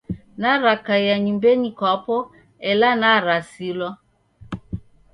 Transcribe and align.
Narakaia 0.41 1.15
nyumbenyi 1.23 1.69
kwapo 1.77 2.17
ela 2.69 2.89
narasilwa. 2.99 3.89